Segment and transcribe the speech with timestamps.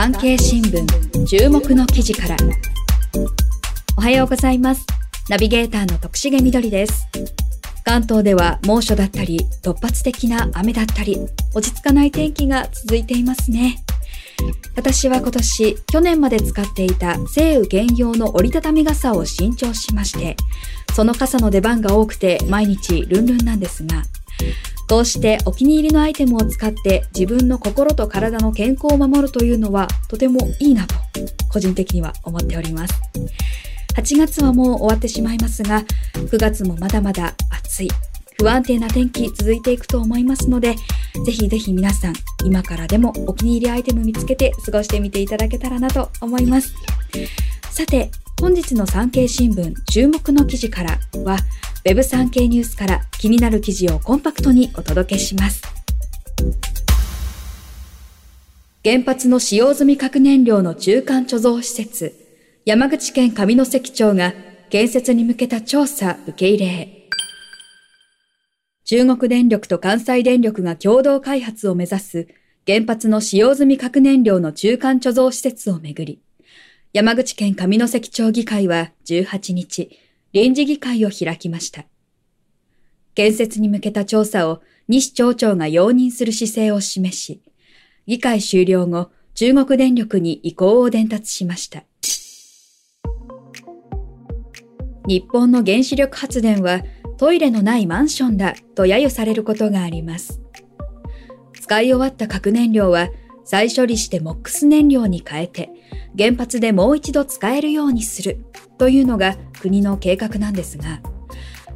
[0.00, 2.36] 産経新聞注目の記事から。
[3.98, 4.86] おはようございます。
[5.28, 7.06] ナビゲーターの徳重みどりです。
[7.84, 11.18] 関東では猛暑だったり突発的な雨だったり
[11.54, 13.76] 落ち着かない天気が続いていますね。
[14.74, 20.34] 私は今年去年まで使っていた西雨兼用の折りたたみ傘を新調しまして
[20.94, 24.02] その傘の出番が多くて毎日ルンルンなんですが
[24.90, 30.96] こうしてお気に入りのアイテムを使って自分の心と体の健康を守るというのはとてもいいなと
[31.48, 33.00] 個人的には思っております。
[33.96, 37.88] 8月はもう終わってしまいますが、9月もまだまだ暑い、
[38.40, 40.74] 不安定な天気続いていくと思いますので、
[41.24, 42.14] ぜひぜひ皆さん、
[42.44, 46.74] 今からでもお気に入りアイテム見つけて過ごしてみていただけたらなと思います。
[47.70, 51.36] さて、本日の産経新聞注目の記事からは、
[51.84, 55.60] Web 産経ニュースから気になる記事をコンパクトにお届けします。
[58.82, 62.14] 原発の使用済み核燃料の中間貯蔵施設、
[62.64, 64.32] 山口県上関町が
[64.70, 67.08] 建設に向けた調査受け入れ。
[68.86, 72.28] 中国電力と関西電力が共同開発を目指す
[72.66, 76.22] 原発の使用済み核燃料の中間貯蔵施設をめぐり、
[76.92, 79.96] 山口県上関町議会は18日、
[80.32, 81.84] 臨時議会を開きました。
[83.14, 87.42] 建設に向けた調査を西町長が容認する姿勢を示し、
[88.08, 91.84] 議会終了後、中国電力に意向を伝達しました。
[95.06, 96.82] 日本の原子力発電は
[97.18, 100.40] トイレのないマンションだと揶揄されることがあります。
[101.60, 103.10] 使い終わった核燃料は
[103.44, 105.70] 再処理してモックス燃料に変えて
[106.16, 108.44] 原発でもう一度使えるようにする
[108.78, 111.00] というのが国の計画なんですが、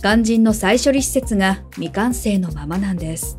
[0.00, 3.38] 肝心の再処理施設が未完成のままなんです。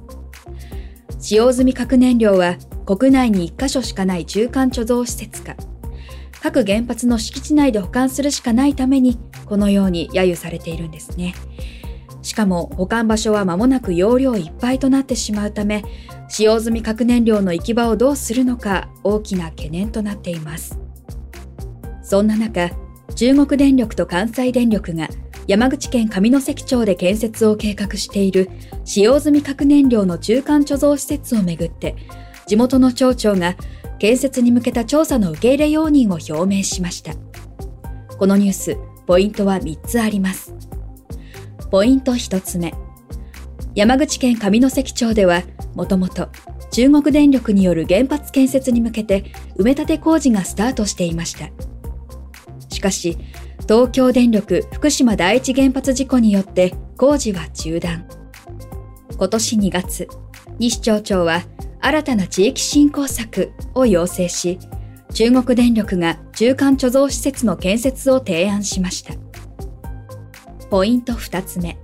[1.19, 5.55] 使用済み核燃料は国内に1カ所しかない中間貯蔵施設か、
[6.41, 11.33] 各原発の敷地内で保管するしかないために、このように揶揄されているんですね。
[12.21, 15.83] しかも保管場所は間もなく容量いっぱいとなってしまうため、
[16.27, 20.79] 使用済み核燃料の行き場をどうするのか大きな懸念となっています。
[22.03, 22.69] そんな中、
[23.15, 25.07] 中国電力と関西電力が
[25.47, 28.49] 山口県上関町で建設を計画している
[28.85, 31.95] 使用済み核燃料の中間貯蔵施設をめぐって、
[32.45, 33.55] 地元の町長が
[33.97, 37.13] 建設に向けた調査の受け入れ容認を表明しました。
[38.17, 40.53] このニュース、ポイントは3つあります。
[41.71, 42.73] ポイント1つ目。
[43.75, 45.43] 山口県上関町では、
[45.75, 46.29] もともと
[46.71, 51.49] 中国電力による原発建設に向けて埋め立て工事がスタートしていました。
[52.69, 53.17] しかし、
[53.67, 58.07] 東京電力福島第一原発事故によって工事は中断。
[59.15, 60.07] 今年2月、
[60.57, 61.43] 西町長は
[61.81, 64.57] 新たな地域振興策を要請し、
[65.13, 69.28] 中国電力が中間貯蔵施設の建設を提案しました。
[70.69, 71.77] ポイント2つ目。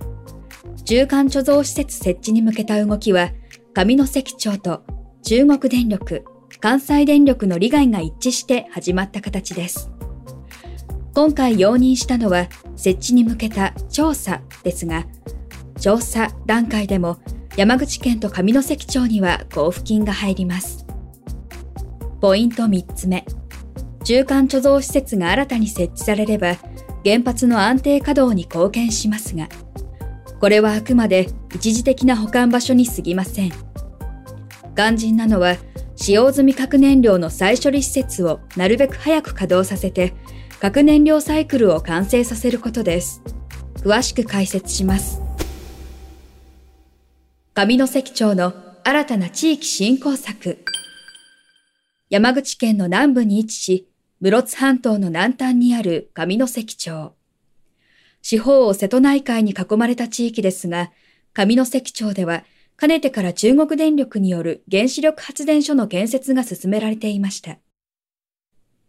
[0.84, 3.30] 中間貯蔵施設設置に向けた動きは、
[3.74, 4.84] 上関町と
[5.22, 6.24] 中国電力、
[6.60, 9.90] 関西電力の利害が一致して始まった形です。
[11.14, 15.04] 今回容認したのは設置に向けた調査ですが、
[15.80, 17.18] 調査段階でも
[17.56, 20.86] 山口県と上関町には交付金が入ります。
[22.20, 23.24] ポイント3つ目。
[24.04, 26.56] 中間貯蔵施設が新たに設置されれば、
[27.06, 29.48] 原発の安定稼働に貢献しますが、
[30.40, 33.52] これはあくまで一時的な保管場所に過ぎません。
[34.74, 35.54] 肝心なのは、
[35.94, 40.14] 使用済み核燃料の再処理施設をなるべく早く稼働させて、
[40.58, 43.22] 核燃料サイクルを完成させることです。
[43.76, 45.22] 詳しく解説します。
[47.54, 48.52] 上関町の
[48.82, 50.58] 新たな地域振興策。
[52.10, 53.88] 山口県の南部に位置し、
[54.18, 57.12] 室津半島の南端にある上関町。
[58.22, 60.90] 四方を瀬戸内海に囲まれた地域ですが、
[61.34, 62.44] 上関町では、
[62.76, 67.58] かねてから中国電力による原子力発電所の建設が進められていました。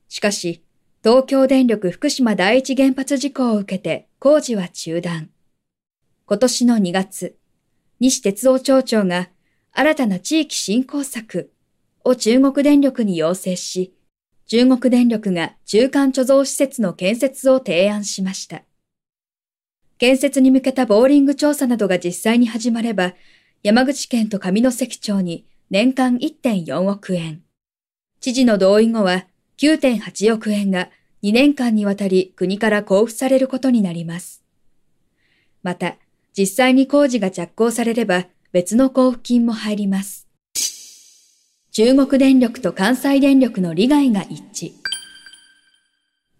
[0.07, 0.63] しかし、
[1.04, 5.30] 東京電力福島第一原発事故を受けて工事は中断。
[6.25, 7.38] 今年の2月、
[8.00, 9.30] 西哲夫町長が
[9.74, 11.52] 新たな地域振興策
[12.06, 13.94] を中国電力に要請し、
[14.48, 18.64] 中国電力が中間貯蔵施設の建設を提案しました。
[19.98, 23.14] 建設に向けたボーリング調査などが実際に始まれば、
[23.62, 27.44] 山口県と上関町に年間1.4億円。
[28.22, 29.26] 知事の同意後は
[29.58, 30.90] 9.8億円が
[31.24, 34.44] 2年間にわたり国から交付されることになります。
[35.62, 35.98] また、
[36.38, 40.27] 実際に工事が着工されれば別の交付金も入ります。
[41.78, 44.72] 中国電力と関西電力の利害が一致。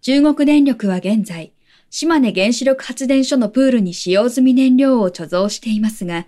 [0.00, 1.52] 中国電力は現在、
[1.90, 6.26] 島根原子力発電所のプールに使用済み燃料を貯蔵していますが、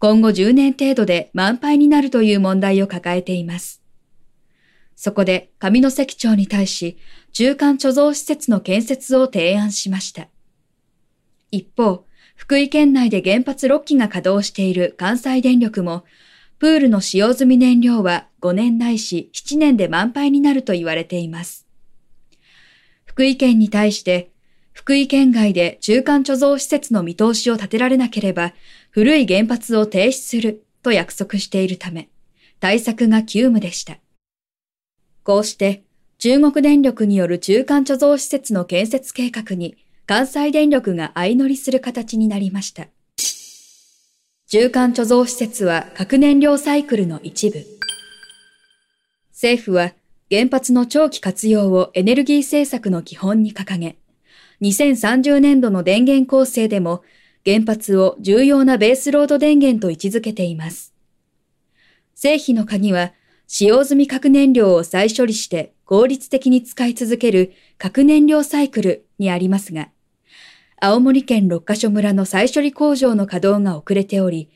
[0.00, 3.80] 今後10年程度で満杯になるという問題を抱えています。
[4.96, 6.98] そこで上関町に対し、
[7.32, 10.26] 中間貯蔵施設の建設を提案しました。
[11.52, 16.04] 一方、福井県内で原発6基が稼働している関西電力も、
[16.58, 21.66] プールの使用済み燃料は5年ないし7年で満杯になると言われています。
[23.04, 24.30] 福井県に対して、
[24.72, 28.54] 福井県外で中間貯蔵施設の見通しを立てられなければ、
[28.90, 32.10] 古い原発を停止すると約束しているため、
[32.60, 33.98] 対策が急務でした。
[35.24, 35.82] こうして、
[36.18, 39.76] 中国電力による中間貯蔵施設の建設計画に
[40.06, 42.88] 関西電力が相乗りする形になりました。
[44.48, 47.77] 中間貯蔵施設は核燃料サイクルの一部。
[49.40, 49.92] 政府は
[50.32, 53.96] 原発の長期活用をエネルギー政策の基本に掲げ、
[54.62, 57.04] 2030年度の電源構成でも
[57.46, 60.92] 原発を重要なベースロード電源と位置づけています。
[62.16, 63.12] 製品の鍵は
[63.46, 69.90] 使用済み核燃料を再処理して効率的に使い続ける核燃料サイクルにありますが、
[70.80, 74.50] 青森県六ヶ所村の再処理工場の稼働が遅れており、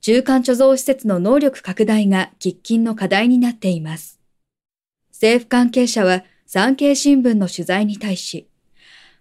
[0.00, 4.17] 中間貯蔵施設の能力拡大が喫緊の課題になっています。
[5.20, 8.46] 政府関係者は産経新聞の取材に対し、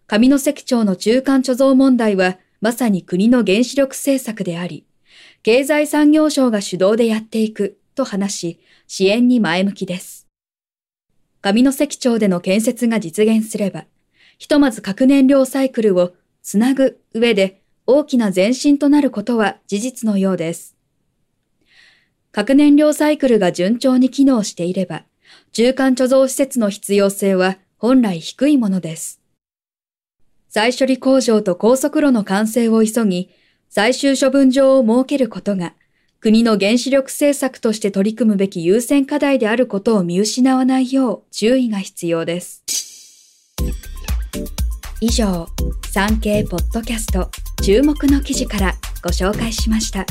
[0.06, 4.86] 上関町の中間貯蔵問題はまさに国の原子力政策であり、
[5.42, 10.28] 経済産業省が主導でやっていくと話し、支援に前向きです。
[11.42, 13.86] 上関町での建設が実現すれば、
[14.38, 20.76] ひとまず核燃料サイクルをつなぐ上で大きな前進となることは事実のようです。
[22.32, 25.04] 核燃料サイクルが順調に機能していれば、
[25.52, 29.22] 中間貯蔵施設の必要性は本来低いものです。
[30.50, 33.30] 再処理工場と高速炉の完成を急ぎ、
[33.70, 35.74] 最終処分場を設けることが、
[36.20, 42.64] 国の原子力政策として取り組むべき優先課題であることを見失わないよう注意が必要です。
[45.00, 45.48] 以上、
[45.92, 47.30] 産経ポッドキャスト
[47.64, 50.06] 注目の記事からご紹介しました。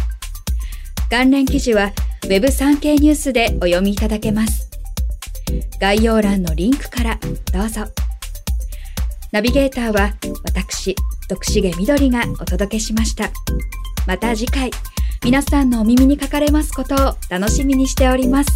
[1.11, 1.93] 関連記事は
[2.29, 4.66] Web 産経ニュースでお読みいただけます。
[5.81, 7.19] 概要欄のリンクから
[7.53, 7.85] どうぞ。
[9.33, 10.15] ナビゲーターは
[10.45, 10.95] 私、
[11.29, 13.31] 徳重みどりがお届けしました。
[14.07, 14.71] また次回、
[15.25, 18.51] 皆さんのお耳にかかれますことを楽しみにしております。